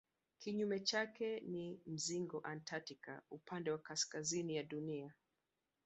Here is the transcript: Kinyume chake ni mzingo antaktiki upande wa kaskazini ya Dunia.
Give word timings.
Kinyume 0.39 0.79
chake 0.79 1.39
ni 1.39 1.79
mzingo 1.87 2.39
antaktiki 2.41 3.11
upande 3.31 3.71
wa 3.71 3.77
kaskazini 3.77 4.55
ya 4.55 4.63
Dunia. 4.63 5.13